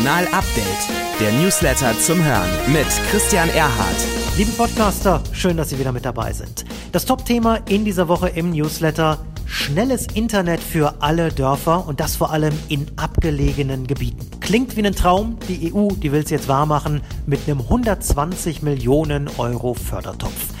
Kommunal 0.00 0.28
Update, 0.28 1.20
der 1.20 1.30
Newsletter 1.32 1.92
zum 1.98 2.24
Hören 2.24 2.48
mit 2.72 2.86
Christian 3.10 3.50
Erhardt. 3.50 4.06
Liebe 4.38 4.50
Podcaster, 4.52 5.22
schön, 5.32 5.58
dass 5.58 5.68
Sie 5.68 5.78
wieder 5.78 5.92
mit 5.92 6.06
dabei 6.06 6.32
sind. 6.32 6.64
Das 6.90 7.04
Top-Thema 7.04 7.56
in 7.68 7.84
dieser 7.84 8.08
Woche 8.08 8.30
im 8.30 8.50
Newsletter 8.52 9.18
Schnelles 9.44 10.06
Internet 10.14 10.60
für 10.60 10.94
alle 11.02 11.30
Dörfer 11.30 11.86
und 11.86 12.00
das 12.00 12.16
vor 12.16 12.30
allem 12.30 12.54
in 12.70 12.86
abgelegenen 12.96 13.86
Gebieten. 13.86 14.26
Klingt 14.40 14.74
wie 14.78 14.86
ein 14.86 14.94
Traum. 14.94 15.36
Die 15.48 15.70
EU, 15.70 15.88
die 15.88 16.12
will 16.12 16.22
es 16.22 16.30
jetzt 16.30 16.48
wahrmachen 16.48 17.02
mit 17.26 17.40
einem 17.46 17.60
120 17.60 18.62
Millionen 18.62 19.28
Euro 19.36 19.74
Fördertopf. 19.74 20.54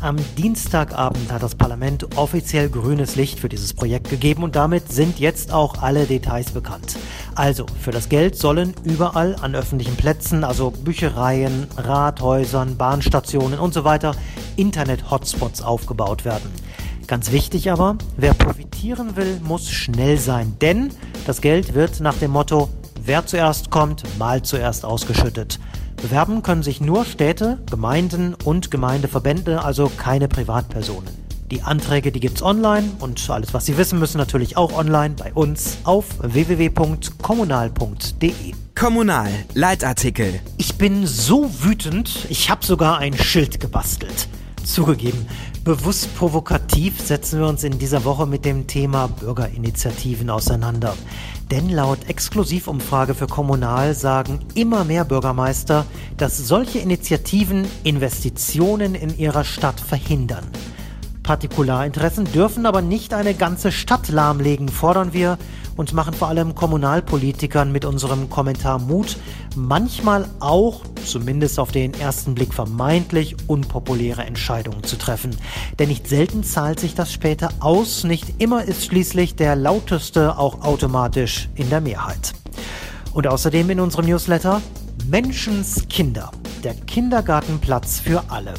Am 0.00 0.16
Dienstagabend 0.36 1.32
hat 1.32 1.42
das 1.42 1.54
Parlament 1.54 2.16
offiziell 2.16 2.68
grünes 2.68 3.16
Licht 3.16 3.40
für 3.40 3.48
dieses 3.48 3.74
Projekt 3.74 4.08
gegeben 4.08 4.42
und 4.42 4.54
damit 4.54 4.92
sind 4.92 5.18
jetzt 5.18 5.52
auch 5.52 5.82
alle 5.82 6.04
Details 6.04 6.50
bekannt. 6.52 6.96
Also, 7.36 7.66
für 7.78 7.90
das 7.90 8.08
Geld 8.08 8.34
sollen 8.34 8.72
überall 8.82 9.36
an 9.42 9.54
öffentlichen 9.54 9.94
Plätzen, 9.94 10.42
also 10.42 10.70
Büchereien, 10.70 11.66
Rathäusern, 11.76 12.78
Bahnstationen 12.78 13.58
und 13.58 13.74
so 13.74 13.84
weiter, 13.84 14.14
Internet-Hotspots 14.56 15.60
aufgebaut 15.60 16.24
werden. 16.24 16.50
Ganz 17.06 17.32
wichtig 17.32 17.70
aber, 17.70 17.96
wer 18.16 18.32
profitieren 18.32 19.16
will, 19.16 19.38
muss 19.44 19.70
schnell 19.70 20.16
sein, 20.16 20.56
denn 20.62 20.90
das 21.26 21.42
Geld 21.42 21.74
wird 21.74 22.00
nach 22.00 22.16
dem 22.16 22.30
Motto, 22.30 22.70
wer 23.04 23.26
zuerst 23.26 23.70
kommt, 23.70 24.02
mal 24.18 24.40
zuerst 24.40 24.86
ausgeschüttet. 24.86 25.60
Bewerben 26.00 26.42
können 26.42 26.62
sich 26.62 26.80
nur 26.80 27.04
Städte, 27.04 27.58
Gemeinden 27.70 28.34
und 28.44 28.70
Gemeindeverbände, 28.70 29.62
also 29.62 29.90
keine 29.94 30.26
Privatpersonen. 30.26 31.25
Die 31.52 31.62
Anträge, 31.62 32.10
die 32.10 32.18
gibt's 32.18 32.42
online 32.42 32.90
und 32.98 33.30
alles, 33.30 33.54
was 33.54 33.66
Sie 33.66 33.78
wissen 33.78 34.00
müssen, 34.00 34.18
natürlich 34.18 34.56
auch 34.56 34.72
online 34.72 35.14
bei 35.16 35.32
uns 35.32 35.78
auf 35.84 36.06
www.kommunal.de. 36.20 38.32
Kommunal, 38.74 39.30
Leitartikel. 39.54 40.40
Ich 40.56 40.74
bin 40.74 41.06
so 41.06 41.48
wütend, 41.62 42.26
ich 42.30 42.50
habe 42.50 42.66
sogar 42.66 42.98
ein 42.98 43.16
Schild 43.16 43.60
gebastelt. 43.60 44.26
Zugegeben, 44.64 45.24
bewusst 45.62 46.16
provokativ 46.16 47.00
setzen 47.00 47.38
wir 47.38 47.46
uns 47.46 47.62
in 47.62 47.78
dieser 47.78 48.04
Woche 48.04 48.26
mit 48.26 48.44
dem 48.44 48.66
Thema 48.66 49.06
Bürgerinitiativen 49.06 50.28
auseinander. 50.28 50.96
Denn 51.52 51.70
laut 51.70 52.08
Exklusivumfrage 52.08 53.14
für 53.14 53.28
Kommunal 53.28 53.94
sagen 53.94 54.40
immer 54.56 54.82
mehr 54.82 55.04
Bürgermeister, 55.04 55.86
dass 56.16 56.36
solche 56.36 56.80
Initiativen 56.80 57.68
Investitionen 57.84 58.96
in 58.96 59.16
ihrer 59.16 59.44
Stadt 59.44 59.78
verhindern. 59.78 60.44
Partikularinteressen 61.26 62.24
dürfen 62.32 62.66
aber 62.66 62.82
nicht 62.82 63.12
eine 63.12 63.34
ganze 63.34 63.72
Stadt 63.72 64.08
lahmlegen, 64.08 64.68
fordern 64.68 65.12
wir 65.12 65.38
und 65.76 65.92
machen 65.92 66.14
vor 66.14 66.28
allem 66.28 66.54
Kommunalpolitikern 66.54 67.72
mit 67.72 67.84
unserem 67.84 68.30
Kommentar 68.30 68.78
Mut, 68.78 69.16
manchmal 69.56 70.28
auch, 70.38 70.82
zumindest 71.04 71.58
auf 71.58 71.72
den 71.72 71.94
ersten 71.94 72.36
Blick 72.36 72.54
vermeintlich, 72.54 73.34
unpopuläre 73.48 74.22
Entscheidungen 74.22 74.84
zu 74.84 74.96
treffen. 74.96 75.36
Denn 75.80 75.88
nicht 75.88 76.08
selten 76.08 76.44
zahlt 76.44 76.78
sich 76.78 76.94
das 76.94 77.12
später 77.12 77.50
aus, 77.58 78.04
nicht 78.04 78.40
immer 78.40 78.64
ist 78.64 78.84
schließlich 78.86 79.34
der 79.34 79.56
lauteste 79.56 80.38
auch 80.38 80.62
automatisch 80.62 81.48
in 81.56 81.68
der 81.70 81.80
Mehrheit. 81.80 82.34
Und 83.12 83.26
außerdem 83.26 83.68
in 83.70 83.80
unserem 83.80 84.06
Newsletter 84.06 84.62
Menschenskinder, 85.08 86.30
der 86.62 86.74
Kindergartenplatz 86.74 87.98
für 87.98 88.22
alle. 88.28 88.54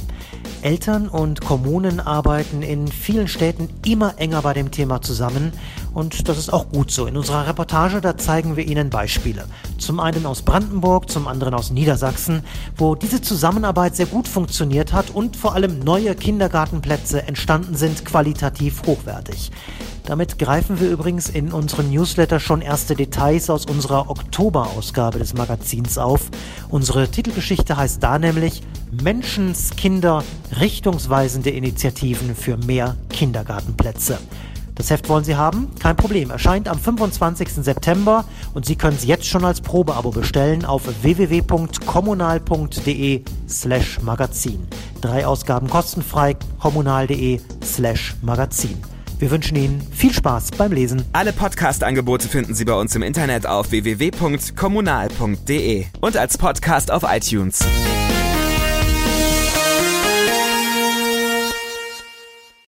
Eltern 0.61 1.07
und 1.07 1.41
Kommunen 1.41 1.99
arbeiten 1.99 2.61
in 2.61 2.87
vielen 2.87 3.27
Städten 3.27 3.69
immer 3.85 4.15
enger 4.17 4.41
bei 4.41 4.53
dem 4.53 4.71
Thema 4.71 5.01
zusammen 5.01 5.53
und 5.93 6.27
das 6.27 6.37
ist 6.37 6.51
auch 6.51 6.69
gut 6.69 6.91
so. 6.91 7.05
In 7.05 7.17
unserer 7.17 7.47
Reportage, 7.47 8.01
da 8.01 8.17
zeigen 8.17 8.55
wir 8.55 8.65
Ihnen 8.65 8.89
Beispiele. 8.89 9.45
Zum 9.77 9.99
einen 9.99 10.25
aus 10.25 10.41
Brandenburg, 10.41 11.09
zum 11.09 11.27
anderen 11.27 11.53
aus 11.53 11.71
Niedersachsen, 11.71 12.43
wo 12.75 12.95
diese 12.95 13.21
Zusammenarbeit 13.21 13.95
sehr 13.95 14.05
gut 14.05 14.27
funktioniert 14.27 14.93
hat 14.93 15.11
und 15.11 15.35
vor 15.35 15.55
allem 15.55 15.79
neue 15.79 16.15
Kindergartenplätze 16.15 17.27
entstanden 17.27 17.75
sind, 17.75 18.05
qualitativ 18.05 18.83
hochwertig. 18.85 19.51
Damit 20.07 20.39
greifen 20.39 20.79
wir 20.79 20.89
übrigens 20.89 21.27
in 21.27 21.51
unserem 21.51 21.89
Newsletter 21.91 22.39
schon 22.39 22.61
erste 22.61 22.95
Details 22.95 23.49
aus 23.49 23.65
unserer 23.65 24.09
Oktoberausgabe 24.09 25.19
des 25.19 25.33
Magazins 25.33 25.97
auf. 25.97 26.31
Unsere 26.69 27.09
Titelgeschichte 27.09 27.75
heißt 27.75 28.01
da 28.01 28.17
nämlich 28.17 28.61
Menschenskinder 28.89 30.23
richtungsweisende 30.61 31.49
Initiativen 31.49 32.35
für 32.35 32.55
mehr 32.55 32.95
Kindergartenplätze. 33.09 34.17
Das 34.77 34.89
Heft 34.91 35.09
wollen 35.09 35.23
Sie 35.23 35.35
haben? 35.35 35.69
Kein 35.79 35.95
Problem. 35.95 36.29
Erscheint 36.29 36.67
am 36.67 36.77
25. 36.79 37.49
September 37.49 38.25
und 38.53 38.67
Sie 38.67 38.75
können 38.75 38.95
es 38.95 39.05
jetzt 39.05 39.25
schon 39.25 39.43
als 39.43 39.59
Probeabo 39.61 40.11
bestellen 40.11 40.65
auf 40.65 40.83
www.kommunal.de 41.01 43.23
slash 43.49 43.99
magazin. 44.01 44.67
Drei 45.01 45.25
Ausgaben 45.25 45.67
kostenfrei, 45.67 46.35
kommunal.de 46.59 47.39
slash 47.63 48.13
magazin. 48.21 48.77
Wir 49.19 49.31
wünschen 49.31 49.57
Ihnen 49.57 49.81
viel 49.91 50.13
Spaß 50.13 50.51
beim 50.51 50.71
Lesen. 50.71 51.03
Alle 51.11 51.33
Podcast-Angebote 51.33 52.27
finden 52.27 52.53
Sie 52.53 52.65
bei 52.65 52.73
uns 52.73 52.93
im 52.95 53.01
Internet 53.01 53.47
auf 53.47 53.71
www.kommunal.de 53.71 55.85
und 56.01 56.17
als 56.17 56.37
Podcast 56.37 56.91
auf 56.91 57.01
iTunes. 57.03 57.65